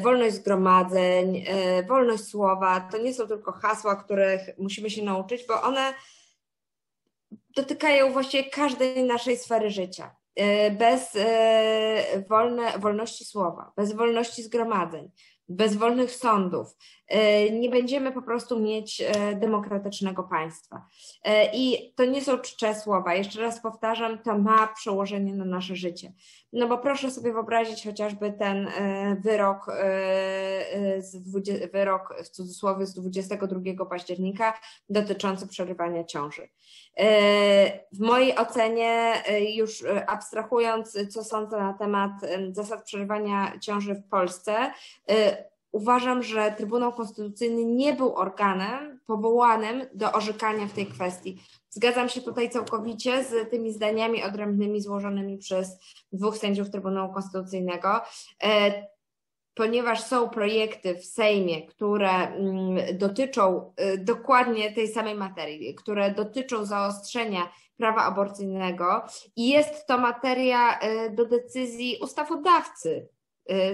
wolność 0.02 0.36
zgromadzeń, 0.36 1.44
e, 1.46 1.82
wolność 1.82 2.24
słowa, 2.24 2.88
to 2.92 2.98
nie 2.98 3.14
są 3.14 3.28
tylko 3.28 3.52
hasła, 3.52 3.96
których 3.96 4.40
musimy 4.58 4.90
się 4.90 5.02
nauczyć, 5.02 5.46
bo 5.48 5.62
one 5.62 5.94
dotykają 7.56 8.12
właściwie 8.12 8.50
każdej 8.50 9.04
naszej 9.04 9.36
sfery 9.36 9.70
życia. 9.70 10.16
E, 10.36 10.70
bez 10.70 11.18
wolne, 12.28 12.78
wolności 12.78 13.24
słowa, 13.24 13.72
bez 13.76 13.92
wolności 13.92 14.42
zgromadzeń, 14.42 15.10
bez 15.48 15.76
wolnych 15.76 16.10
sądów. 16.10 16.76
E, 17.12 17.50
nie 17.50 17.70
będziemy 17.70 18.12
po 18.12 18.22
prostu 18.22 18.60
mieć 18.60 19.00
e, 19.00 19.34
demokratycznego 19.34 20.22
państwa. 20.22 20.86
E, 21.24 21.50
I 21.54 21.92
to 21.96 22.04
nie 22.04 22.22
są 22.22 22.38
czcze 22.38 22.74
słowa. 22.74 23.14
Jeszcze 23.14 23.40
raz 23.40 23.60
powtarzam, 23.60 24.18
to 24.18 24.38
ma 24.38 24.66
przełożenie 24.66 25.34
na 25.34 25.44
nasze 25.44 25.76
życie. 25.76 26.12
No 26.52 26.68
bo 26.68 26.78
proszę 26.78 27.10
sobie 27.10 27.32
wyobrazić 27.32 27.84
chociażby 27.84 28.32
ten 28.32 28.68
wyrok, 29.24 29.66
z 30.98 31.22
20, 31.22 31.66
wyrok 31.72 32.14
w 32.24 32.28
cudzysłowie 32.28 32.86
z 32.86 32.94
22 32.94 33.86
października 33.86 34.60
dotyczący 34.88 35.48
przerywania 35.48 36.04
ciąży. 36.04 36.48
W 37.92 38.00
mojej 38.00 38.36
ocenie, 38.36 39.12
już 39.54 39.84
abstrahując, 40.06 40.98
co 41.10 41.24
sądzę 41.24 41.58
na 41.58 41.72
temat 41.72 42.12
zasad 42.52 42.84
przerywania 42.84 43.58
ciąży 43.60 43.94
w 43.94 44.08
Polsce, 44.08 44.72
uważam, 45.72 46.22
że 46.22 46.54
Trybunał 46.56 46.92
Konstytucyjny 46.92 47.64
nie 47.64 47.92
był 47.92 48.14
organem 48.14 49.00
powołanym 49.06 49.86
do 49.94 50.12
orzekania 50.12 50.66
w 50.66 50.72
tej 50.72 50.86
kwestii. 50.86 51.42
Zgadzam 51.70 52.08
się 52.08 52.20
tutaj 52.20 52.50
całkowicie 52.50 53.24
z 53.24 53.50
tymi 53.50 53.72
zdaniami 53.72 54.22
odrębnymi 54.22 54.80
złożonymi 54.80 55.38
przez 55.38 55.78
dwóch 56.12 56.38
sędziów 56.38 56.70
Trybunału 56.70 57.14
Konstytucyjnego. 57.14 58.00
E, 58.42 58.72
ponieważ 59.54 60.00
są 60.02 60.28
projekty 60.28 60.94
w 60.94 61.04
Sejmie, 61.04 61.66
które 61.66 62.10
mm, 62.10 62.98
dotyczą 62.98 63.72
e, 63.76 63.98
dokładnie 63.98 64.72
tej 64.72 64.88
samej 64.88 65.14
materii, 65.14 65.74
które 65.74 66.10
dotyczą 66.10 66.64
zaostrzenia 66.64 67.52
prawa 67.76 68.02
aborcyjnego 68.02 69.02
i 69.36 69.48
jest 69.48 69.86
to 69.86 69.98
materia 69.98 70.78
e, 70.78 71.10
do 71.10 71.26
decyzji 71.26 71.98
ustawodawcy, 72.02 73.08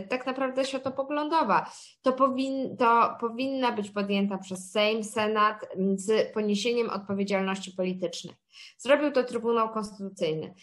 tak 0.09 0.27
naprawdę 0.27 0.65
światopoglądowa. 0.65 1.71
To, 2.03 2.13
powin, 2.13 2.77
to 2.77 3.17
powinna 3.21 3.73
być 3.73 3.91
podjęta 3.91 4.39
przez 4.39 4.71
Sejm, 4.71 5.05
Senat 5.05 5.67
z 5.95 6.33
poniesieniem 6.33 6.91
odpowiedzialności 6.91 7.73
politycznej. 7.73 8.35
Zrobił 8.79 9.13
to 9.13 9.25
Trybunał 9.25 9.69
Konstytucyjny. 9.69 10.55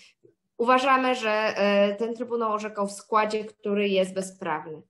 Uważamy, 0.58 1.16
że 1.16 1.56
ten 1.98 2.16
Trybunał 2.16 2.54
orzekał 2.54 2.88
w 2.88 2.92
składzie, 2.92 3.46
który 3.46 3.90
jest 3.90 4.14
bezprawny. 4.14 4.82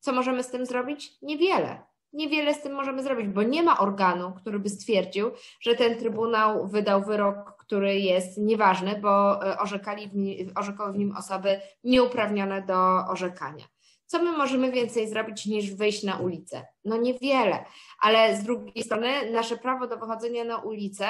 Co 0.00 0.12
możemy 0.12 0.42
z 0.42 0.50
tym 0.50 0.66
zrobić? 0.66 1.12
Niewiele. 1.22 1.82
Niewiele 2.12 2.54
z 2.54 2.62
tym 2.62 2.72
możemy 2.72 3.02
zrobić, 3.02 3.28
bo 3.28 3.42
nie 3.42 3.62
ma 3.62 3.78
organu, 3.78 4.32
który 4.32 4.58
by 4.58 4.68
stwierdził, 4.68 5.30
że 5.60 5.74
ten 5.74 5.98
Trybunał 5.98 6.68
wydał 6.68 7.02
wyrok, 7.02 7.57
który 7.68 7.98
jest 8.00 8.38
nieważny, 8.38 9.00
bo 9.00 9.40
orzekali 9.58 10.08
w 10.08 10.16
nim, 10.16 10.52
orzekały 10.54 10.92
w 10.92 10.98
nim 10.98 11.16
osoby 11.16 11.60
nieuprawnione 11.84 12.62
do 12.62 13.06
orzekania. 13.08 13.64
Co 14.06 14.22
my 14.22 14.32
możemy 14.36 14.72
więcej 14.72 15.08
zrobić 15.08 15.46
niż 15.46 15.74
wyjść 15.74 16.02
na 16.02 16.16
ulicę? 16.16 16.66
No 16.84 16.96
niewiele, 16.96 17.64
ale 18.00 18.36
z 18.36 18.42
drugiej 18.42 18.84
strony 18.84 19.30
nasze 19.32 19.56
prawo 19.56 19.86
do 19.86 19.96
wychodzenia 19.96 20.44
na 20.44 20.56
ulicę 20.56 21.06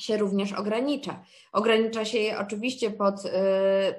się 0.00 0.16
również 0.16 0.52
ogranicza. 0.52 1.22
Ogranicza 1.52 2.04
się 2.04 2.18
je 2.18 2.38
oczywiście 2.38 2.90
pod 2.90 3.24
y, 3.24 3.30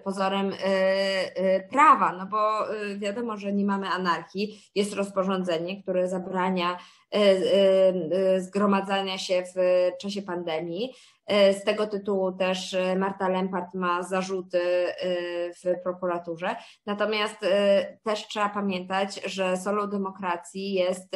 pozorem 0.03 0.53
y, 0.53 0.55
y, 0.55 1.67
prawa, 1.69 2.11
no 2.11 2.25
bo 2.25 2.67
wiadomo, 2.97 3.37
że 3.37 3.53
nie 3.53 3.65
mamy 3.65 3.87
anarchii. 3.87 4.61
Jest 4.75 4.93
rozporządzenie, 4.93 5.83
które 5.83 6.07
zabrania 6.07 6.77
zgromadzania 8.37 9.17
się 9.17 9.43
w 9.55 9.91
czasie 10.01 10.21
pandemii. 10.21 10.93
Z 11.29 11.63
tego 11.63 11.87
tytułu 11.87 12.31
też 12.31 12.75
Marta 12.97 13.29
Lempart 13.29 13.73
ma 13.73 14.03
zarzuty 14.03 14.61
w 15.63 15.83
prokuraturze. 15.83 16.55
Natomiast 16.85 17.37
też 18.03 18.27
trzeba 18.27 18.49
pamiętać, 18.49 19.21
że 19.25 19.57
solą 19.57 19.87
demokracji 19.87 20.73
jest 20.73 21.15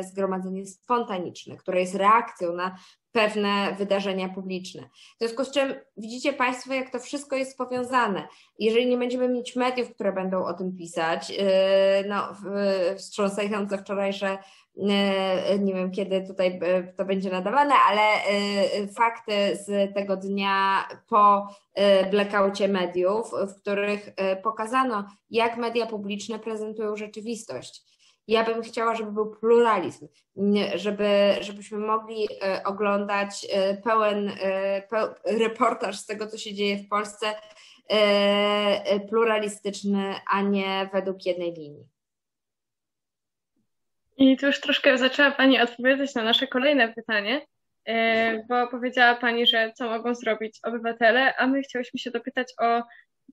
zgromadzenie 0.00 0.66
spontaniczne, 0.66 1.56
które 1.56 1.80
jest 1.80 1.94
reakcją 1.94 2.52
na 2.52 2.76
pewne 3.12 3.74
wydarzenia 3.78 4.28
publiczne. 4.28 4.82
W 4.82 5.18
związku 5.18 5.44
z 5.44 5.50
czym 5.50 5.74
widzicie 5.96 6.32
Państwo, 6.32 6.74
jak 6.74 6.90
to 6.90 6.98
wszystko 6.98 7.36
jest 7.36 7.58
powiązane. 7.58 8.28
Jeżeli 8.58 8.86
nie 8.86 8.98
będziemy 8.98 9.28
mieć 9.28 9.56
mediów, 9.56 9.94
które 9.94 10.12
będą 10.12 10.44
o 10.44 10.54
tym 10.54 10.76
pisać, 10.76 11.32
no, 12.08 12.28
wstrząsające 12.96 13.78
wczorajsze 13.78 14.38
nie 15.58 15.74
wiem 15.74 15.90
kiedy 15.90 16.26
tutaj 16.26 16.60
yy, 16.62 16.94
to 16.96 17.04
będzie 17.04 17.30
nadawane, 17.30 17.74
ale 17.88 18.02
fakty 18.96 19.32
z 19.56 19.94
tego 19.94 20.16
dnia 20.16 20.88
po 21.08 21.46
blackoutie 22.10 22.68
mediów, 22.68 23.30
w 23.48 23.60
których 23.60 24.14
pokazano, 24.42 25.04
jak 25.30 25.56
media 25.56 25.86
publiczne 25.86 26.38
prezentują 26.38 26.96
rzeczywistość 26.96 27.92
ja 28.28 28.44
bym 28.44 28.62
chciała, 28.62 28.94
żeby 28.94 29.12
był 29.12 29.30
pluralizm, 29.30 30.08
żeby, 30.74 31.34
żebyśmy 31.40 31.78
mogli 31.78 32.28
e, 32.42 32.62
oglądać 32.64 33.44
e, 33.44 33.56
e, 33.56 33.76
pełen 33.76 34.32
reportaż 35.24 35.98
z 35.98 36.06
tego, 36.06 36.26
co 36.26 36.38
się 36.38 36.54
dzieje 36.54 36.76
w 36.76 36.88
Polsce, 36.88 37.26
pluralistyczny, 39.08 40.14
a 40.30 40.42
nie 40.42 40.90
według 40.92 41.26
jednej 41.26 41.52
linii. 41.52 41.91
I 44.16 44.36
tu 44.36 44.46
już 44.46 44.60
troszkę 44.60 44.98
zaczęła 44.98 45.30
Pani 45.30 45.60
odpowiadać 45.60 46.14
na 46.14 46.22
nasze 46.22 46.46
kolejne 46.46 46.94
pytanie, 46.94 47.46
bo 48.48 48.68
powiedziała 48.68 49.14
Pani, 49.14 49.46
że 49.46 49.72
co 49.74 49.90
mogą 49.90 50.14
zrobić 50.14 50.58
obywatele, 50.62 51.36
a 51.36 51.46
my 51.46 51.62
chciałyśmy 51.62 52.00
się 52.00 52.10
dopytać 52.10 52.52
o 52.60 52.82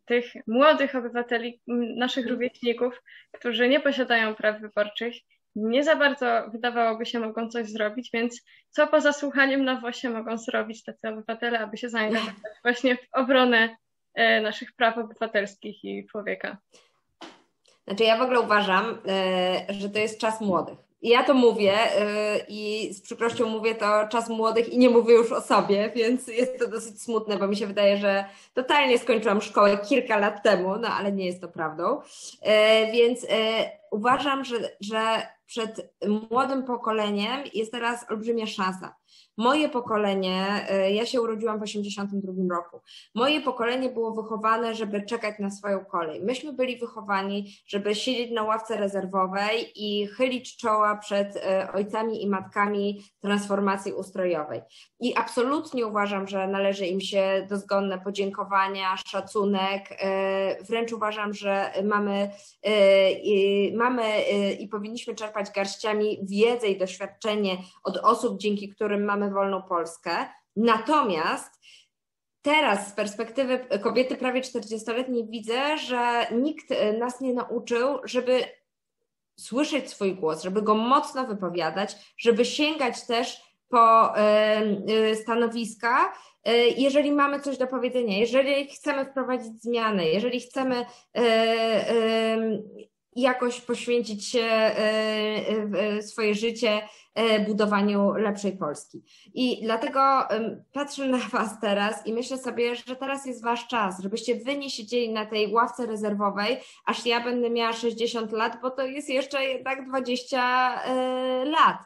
tych 0.06 0.26
młodych 0.48 0.96
obywateli, 0.96 1.62
naszych 1.98 2.28
rówieśników, 2.28 3.02
którzy 3.32 3.70
nie 3.70 3.80
posiadają 3.80 4.36
praw 4.36 4.62
wyborczych, 4.62 5.14
nie 5.56 5.84
za 5.84 5.96
bardzo 5.96 6.50
wydawałoby 6.52 7.06
się 7.06 7.20
mogą 7.20 7.50
coś 7.50 7.70
zrobić, 7.70 8.10
więc 8.14 8.42
co 8.70 8.88
poza 8.88 9.14
słuchaniem 9.14 9.66
na 9.66 9.80
WOSie 9.80 10.10
mogą 10.10 10.38
zrobić 10.38 10.84
tacy 10.84 11.08
obywatele, 11.08 11.60
aby 11.60 11.78
się 11.78 11.90
zaangażować 11.90 12.36
właśnie 12.64 12.96
w 12.96 13.08
obronę 13.14 13.76
e, 14.14 14.42
naszych 14.42 14.74
praw 14.76 14.98
obywatelskich 14.98 15.84
i 15.84 16.06
człowieka? 16.12 16.58
Znaczy 17.90 18.04
ja 18.04 18.18
w 18.18 18.22
ogóle 18.22 18.40
uważam, 18.40 18.98
e, 19.08 19.74
że 19.74 19.90
to 19.90 20.00
jest 20.00 20.20
czas 20.20 20.42
młodych 20.42 20.90
ja 21.02 21.24
to 21.24 21.34
mówię 21.34 21.74
yy, 21.74 22.46
i 22.50 22.94
z 22.94 23.02
przykrością 23.02 23.50
mówię 23.50 23.76
to 23.76 24.08
czas 24.08 24.30
młodych 24.30 24.74
i 24.74 24.78
nie 24.78 24.90
mówię 24.90 25.14
już 25.14 25.32
o 25.32 25.42
sobie, 25.42 25.92
więc 25.96 26.28
jest 26.28 26.60
to 26.60 26.68
dosyć 26.68 27.02
smutne, 27.02 27.38
bo 27.38 27.48
mi 27.48 27.56
się 27.56 27.68
wydaje, 27.68 27.98
że 27.98 28.26
totalnie 28.54 29.00
skończyłam 29.00 29.42
szkołę 29.42 29.78
kilka 29.78 30.18
lat 30.18 30.44
temu, 30.44 30.78
no 30.78 30.88
ale 30.88 31.12
nie 31.12 31.26
jest 31.26 31.42
to 31.42 31.48
prawdą. 31.48 32.02
Yy, 32.46 32.92
więc 32.92 33.26
uważam, 33.92 34.46
że, 34.46 34.56
że 34.82 35.28
przed 35.46 35.94
młodym 36.30 36.64
pokoleniem 36.64 37.44
jest 37.54 37.72
teraz 37.72 38.12
olbrzymia 38.12 38.46
szansa. 38.46 38.96
Moje 39.40 39.70
pokolenie, 39.70 40.66
e, 40.70 40.92
ja 40.92 41.06
się 41.06 41.22
urodziłam 41.22 41.58
w 41.58 41.62
1982 41.62 42.56
roku, 42.56 42.82
moje 43.16 43.42
pokolenie 43.42 43.90
było 43.90 44.12
wychowane, 44.12 44.76
żeby 44.76 45.02
czekać 45.02 45.40
na 45.40 45.52
swoją 45.52 45.86
kolej. 45.86 46.22
Myśmy 46.22 46.54
byli 46.54 46.78
wychowani, 46.78 47.54
żeby 47.68 47.96
siedzieć 47.96 48.32
na 48.32 48.44
ławce 48.44 48.78
rezerwowej 48.78 49.72
i 49.76 50.08
chylić 50.08 50.58
czoła 50.58 50.98
przed 50.98 51.36
e, 51.36 51.72
ojcami 51.74 52.24
i 52.24 52.30
matkami 52.30 53.04
transformacji 53.22 53.94
ustrojowej. 53.94 54.62
I 55.00 55.16
absolutnie 55.16 55.88
uważam, 55.88 56.28
że 56.28 56.48
należy 56.48 56.86
im 56.86 57.02
się 57.02 57.48
dozgonne 57.50 58.00
podziękowania, 58.00 58.98
szacunek. 59.08 59.98
E, 60.00 60.64
wręcz 60.64 60.92
uważam, 60.94 61.34
że 61.34 61.72
mamy, 61.84 62.32
mamy 63.74 64.22
i 64.60 64.68
powinniśmy 64.68 65.16
czerpać 65.16 65.52
garściami 65.52 66.20
wiedzę 66.24 66.68
i 66.68 66.78
doświadczenie 66.78 67.58
od 67.84 67.98
osób, 67.98 68.40
dzięki 68.40 68.70
którym 68.70 69.06
mamy 69.06 69.29
wolną 69.34 69.62
Polskę. 69.62 70.12
Natomiast 70.56 71.60
teraz 72.42 72.90
z 72.90 72.92
perspektywy 72.92 73.60
kobiety 73.84 74.16
prawie 74.16 74.42
40-letniej 74.42 75.28
widzę, 75.30 75.78
że 75.78 76.28
nikt 76.32 76.66
nas 77.00 77.22
nie 77.22 77.34
nauczył, 77.34 78.00
żeby 78.04 78.44
słyszeć 79.40 79.90
swój 79.90 80.16
głos, 80.16 80.44
żeby 80.44 80.62
go 80.62 80.76
mocno 80.76 81.28
wypowiadać, 81.28 81.96
żeby 82.18 82.46
sięgać 82.46 83.06
też 83.08 83.42
po 83.70 84.14
stanowiska, 85.16 86.14
e, 86.44 86.58
jeżeli 86.68 87.12
mamy 87.12 87.40
coś 87.40 87.58
do 87.58 87.68
powiedzenia, 87.68 88.18
jeżeli 88.18 88.68
chcemy 88.68 89.06
wprowadzić 89.06 89.62
zmiany, 89.62 90.10
jeżeli 90.10 90.40
chcemy 90.40 90.86
e, 91.18 91.26
jakoś 93.16 93.62
poświęcić 93.62 94.36
e, 94.36 96.02
swoje 96.02 96.36
życie 96.36 96.82
E, 97.20 97.40
budowaniu 97.40 98.14
lepszej 98.14 98.58
Polski. 98.58 99.04
I 99.34 99.62
dlatego 99.64 100.28
patrzę 100.74 101.08
na 101.08 101.18
Was 101.34 101.60
teraz 101.62 102.08
i 102.08 102.14
myślę 102.14 102.38
sobie, 102.38 102.76
że 102.76 102.96
teraz 102.96 103.26
jest 103.26 103.44
Wasz 103.44 103.68
czas, 103.68 104.02
żebyście 104.02 104.36
Wy 104.36 104.58
nie 104.58 104.70
siedzieli 104.70 105.14
na 105.14 105.26
tej 105.26 105.54
ławce 105.54 105.86
rezerwowej, 105.86 106.58
aż 106.86 107.06
ja 107.06 107.24
będę 107.24 107.50
miała 107.50 107.74
60 107.74 108.32
lat, 108.32 108.58
bo 108.62 108.72
to 108.72 108.86
jest 108.86 109.10
jeszcze 109.10 109.44
jednak 109.44 109.88
20 109.88 110.84
e, 110.84 111.46
lat. 111.46 111.78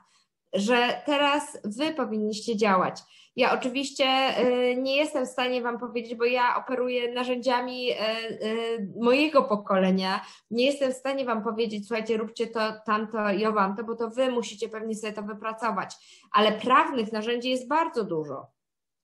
Że 0.53 1.01
teraz 1.05 1.57
Wy 1.63 1.93
powinniście 1.93 2.57
działać 2.57 2.99
ja 3.35 3.53
oczywiście 3.53 4.05
y, 4.39 4.75
nie 4.75 4.95
jestem 4.95 5.25
w 5.25 5.29
stanie 5.29 5.61
Wam 5.61 5.79
powiedzieć, 5.79 6.15
bo 6.15 6.25
ja 6.25 6.55
operuję 6.57 7.13
narzędziami 7.13 7.91
y, 7.91 7.95
y, 8.45 8.93
mojego 9.01 9.43
pokolenia. 9.43 10.21
Nie 10.51 10.65
jestem 10.65 10.91
w 10.91 10.95
stanie 10.95 11.25
Wam 11.25 11.43
powiedzieć, 11.43 11.87
słuchajcie, 11.87 12.17
róbcie 12.17 12.47
to, 12.47 12.59
tamto 12.85 13.31
i 13.31 13.45
owamto, 13.45 13.83
bo 13.83 13.95
to 13.95 14.09
Wy 14.09 14.31
musicie 14.31 14.69
pewnie 14.69 14.95
sobie 14.95 15.13
to 15.13 15.23
wypracować. 15.23 15.95
Ale 16.31 16.51
prawnych 16.51 17.11
narzędzi 17.11 17.49
jest 17.49 17.67
bardzo 17.67 18.03
dużo. 18.03 18.47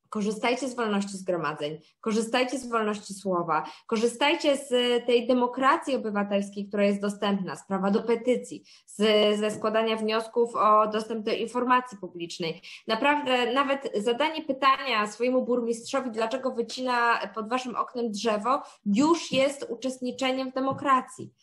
Korzystajcie 0.10 0.68
z 0.68 0.76
wolności 0.76 1.18
zgromadzeń, 1.18 1.80
korzystajcie 2.02 2.58
z 2.58 2.70
wolności 2.70 3.14
słowa, 3.14 3.64
korzystajcie 3.88 4.58
z 4.58 4.70
tej 5.06 5.28
demokracji 5.28 5.96
obywatelskiej, 5.96 6.68
która 6.68 6.84
jest 6.84 7.02
dostępna, 7.02 7.56
z 7.56 7.68
prawa 7.68 7.92
do 7.92 8.04
petycji, 8.04 8.64
z, 8.86 9.40
ze 9.40 9.52
składania 9.52 9.96
wniosków 9.96 10.56
o 10.56 10.88
dostęp 10.88 11.26
do 11.26 11.32
informacji 11.32 11.98
publicznej. 11.98 12.62
Naprawdę 12.88 13.54
nawet 13.54 13.92
zadanie 13.96 14.42
pytania 14.42 15.08
swojemu 15.08 15.46
burmistrzowi, 15.46 16.12
dlaczego 16.12 16.52
wycina 16.52 17.20
pod 17.36 17.50
waszym 17.50 17.76
oknem 17.76 18.12
drzewo, 18.12 18.62
już 18.86 19.32
jest 19.32 19.66
uczestniczeniem 19.70 20.52
w 20.52 20.54
demokracji. 20.54 21.34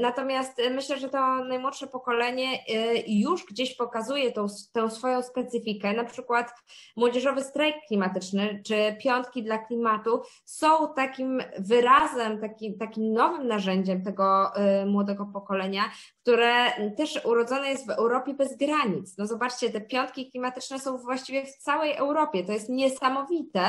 Natomiast 0.00 0.62
myślę, 0.70 0.98
że 0.98 1.08
to 1.08 1.44
najmłodsze 1.44 1.86
pokolenie 1.86 2.58
już 3.06 3.46
gdzieś 3.46 3.76
pokazuje 3.76 4.32
tą, 4.32 4.46
tą 4.72 4.90
swoją 4.90 5.22
specyfikę, 5.22 5.92
na 5.92 6.04
przykład 6.04 6.50
młodzieżowy 6.96 7.44
strajk 7.44 7.69
klimatyczny 7.88 8.62
czy 8.66 8.96
piątki 9.00 9.42
dla 9.42 9.58
klimatu 9.58 10.22
są 10.44 10.94
takim 10.94 11.42
wyrazem, 11.58 12.40
takim, 12.40 12.78
takim 12.78 13.12
nowym 13.12 13.48
narzędziem 13.48 14.02
tego 14.02 14.52
y, 14.82 14.86
młodego 14.86 15.26
pokolenia, 15.26 15.82
które 16.22 16.70
też 16.96 17.24
urodzone 17.24 17.68
jest 17.68 17.86
w 17.86 17.90
Europie 17.90 18.34
bez 18.34 18.56
granic. 18.56 19.18
No 19.18 19.26
zobaczcie, 19.26 19.70
te 19.70 19.80
piątki 19.80 20.30
klimatyczne 20.30 20.78
są 20.78 20.98
właściwie 20.98 21.44
w 21.46 21.56
całej 21.56 21.92
Europie. 21.92 22.44
To 22.44 22.52
jest 22.52 22.68
niesamowite 22.68 23.68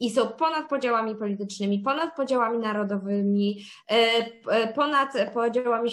i 0.00 0.10
są 0.10 0.28
ponad 0.28 0.68
podziałami 0.68 1.14
politycznymi, 1.14 1.78
ponad 1.78 2.16
podziałami 2.16 2.58
narodowymi, 2.58 3.64
y, 3.92 4.72
ponad 4.74 4.96
ponad 5.12 5.32
podziałami 5.34 5.90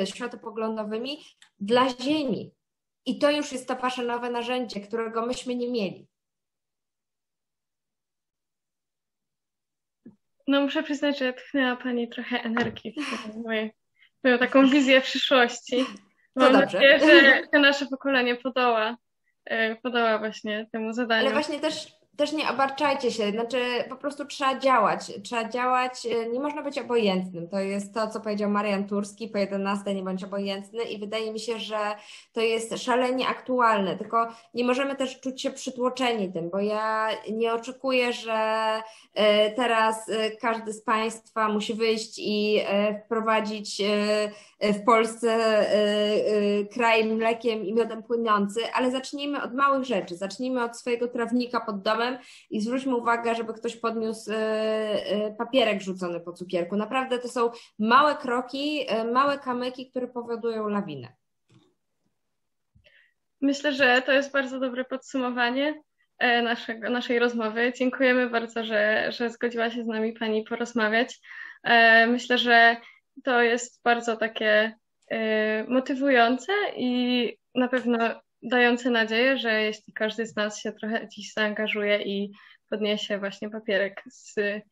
e, 0.00 0.06
światopoglądowymi 0.06 1.18
dla 1.60 1.88
Ziemi. 1.88 2.54
I 3.06 3.18
to 3.18 3.30
już 3.30 3.52
jest 3.52 3.68
to 3.68 3.76
wasze 3.76 4.04
nowe 4.04 4.30
narzędzie, 4.30 4.80
którego 4.80 5.26
myśmy 5.26 5.56
nie 5.56 5.70
mieli. 5.70 6.08
No 10.48 10.60
muszę 10.60 10.82
przyznać, 10.82 11.18
że 11.18 11.32
tchnęła 11.32 11.76
Pani 11.76 12.08
trochę 12.08 12.42
energii 12.42 12.94
w 13.32 13.36
moją, 13.44 13.68
moją 14.24 14.38
taką 14.38 14.68
wizję 14.68 15.00
przyszłości. 15.00 15.84
Mam 16.36 16.52
nadzieję, 16.52 17.00
że, 17.00 17.42
że 17.52 17.60
nasze 17.60 17.86
pokolenie 17.86 18.36
podoła, 18.36 18.96
podoła 19.82 20.18
właśnie 20.18 20.66
temu 20.72 20.92
zadaniu. 20.92 21.26
Ale 21.26 21.34
właśnie 21.34 21.60
też 21.60 22.01
też 22.22 22.32
nie 22.32 22.50
obarczajcie 22.50 23.10
się, 23.10 23.30
znaczy 23.30 23.58
po 23.88 23.96
prostu 23.96 24.24
trzeba 24.24 24.58
działać, 24.58 25.12
trzeba 25.24 25.48
działać, 25.48 26.06
y, 26.06 26.28
nie 26.32 26.40
można 26.40 26.62
być 26.62 26.78
obojętnym. 26.78 27.48
To 27.48 27.58
jest 27.58 27.94
to, 27.94 28.08
co 28.08 28.20
powiedział 28.20 28.50
Marian 28.50 28.86
Turski, 28.86 29.28
po 29.28 29.38
11 29.38 29.94
nie 29.94 30.02
bądź 30.02 30.24
obojętny 30.24 30.82
i 30.82 30.98
wydaje 30.98 31.32
mi 31.32 31.40
się, 31.40 31.58
że 31.58 31.76
to 32.32 32.40
jest 32.40 32.78
szalenie 32.78 33.28
aktualne, 33.28 33.96
tylko 33.96 34.28
nie 34.54 34.64
możemy 34.64 34.96
też 34.96 35.20
czuć 35.20 35.42
się 35.42 35.50
przytłoczeni 35.50 36.32
tym, 36.32 36.50
bo 36.50 36.60
ja 36.60 37.08
nie 37.32 37.54
oczekuję, 37.54 38.12
że 38.12 38.80
y, 39.18 39.22
teraz 39.56 40.08
y, 40.08 40.36
każdy 40.40 40.72
z 40.72 40.82
Państwa 40.82 41.48
musi 41.48 41.74
wyjść 41.74 42.14
i 42.18 42.60
wprowadzić 43.04 43.82
w 44.60 44.84
Polsce 44.84 45.38
kraj 46.72 47.04
mlekiem 47.04 47.64
i 47.64 47.74
miodem 47.74 48.02
płynący, 48.02 48.60
ale 48.74 48.90
zacznijmy 48.90 49.42
od 49.42 49.54
małych 49.54 49.84
rzeczy, 49.84 50.16
zacznijmy 50.16 50.64
od 50.64 50.76
swojego 50.76 51.08
trawnika 51.08 51.60
pod 51.60 51.82
domem, 51.82 52.11
i 52.50 52.60
zwróćmy 52.60 52.96
uwagę, 52.96 53.34
żeby 53.34 53.54
ktoś 53.54 53.76
podniósł 53.76 54.32
e, 54.32 54.36
e, 54.36 55.34
papierek 55.38 55.80
rzucony 55.80 56.20
po 56.20 56.32
cukierku. 56.32 56.76
Naprawdę 56.76 57.18
to 57.18 57.28
są 57.28 57.50
małe 57.78 58.16
kroki, 58.16 58.84
e, 58.88 59.04
małe 59.04 59.38
kamyki, 59.38 59.90
które 59.90 60.08
powodują 60.08 60.68
lawinę. 60.68 61.08
Myślę, 63.40 63.72
że 63.72 64.02
to 64.06 64.12
jest 64.12 64.32
bardzo 64.32 64.60
dobre 64.60 64.84
podsumowanie 64.84 65.82
naszego, 66.42 66.90
naszej 66.90 67.18
rozmowy. 67.18 67.72
Dziękujemy 67.76 68.30
bardzo, 68.30 68.64
że, 68.64 69.12
że 69.12 69.30
zgodziła 69.30 69.70
się 69.70 69.84
z 69.84 69.86
nami 69.86 70.12
Pani 70.12 70.44
porozmawiać. 70.44 71.20
Myślę, 72.08 72.38
że 72.38 72.76
to 73.24 73.42
jest 73.42 73.82
bardzo 73.84 74.16
takie 74.16 74.74
motywujące 75.68 76.52
i 76.76 77.36
na 77.54 77.68
pewno 77.68 77.98
dające 78.42 78.90
nadzieję, 78.90 79.38
że 79.38 79.62
jeśli 79.62 79.92
każdy 79.92 80.26
z 80.26 80.36
nas 80.36 80.60
się 80.60 80.72
trochę 80.72 81.08
dziś 81.08 81.32
zaangażuje 81.32 82.02
i 82.02 82.32
podniesie 82.70 83.18
właśnie 83.18 83.50
papierek 83.50 84.02
z 84.06 84.38
y, 84.38 84.62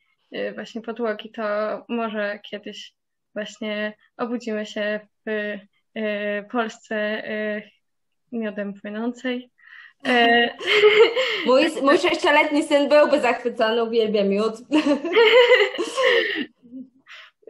właśnie 0.54 0.82
podłogi, 0.82 1.30
to 1.30 1.42
może 1.88 2.40
kiedyś 2.50 2.94
właśnie 3.34 3.94
obudzimy 4.16 4.66
się 4.66 5.00
w 5.26 5.30
y, 5.30 6.44
Polsce 6.50 7.24
y, 7.30 7.70
miodem 8.32 8.74
płynącej. 8.74 9.50
E, 10.06 10.48
mój, 11.46 11.62
mój 11.82 11.98
sześcioletni 11.98 12.62
syn 12.62 12.88
byłby 12.88 13.20
zachwycony, 13.20 13.84
uwielbia 13.84 14.24
miód. 14.24 14.54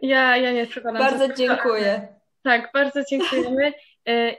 Ja, 0.01 0.37
ja 0.37 0.51
nie 0.51 0.67
przekonam. 0.67 1.03
Bardzo 1.03 1.33
dziękuję. 1.33 2.07
Tak, 2.43 2.69
bardzo 2.73 3.03
dziękujemy. 3.09 3.73
E, 4.07 4.35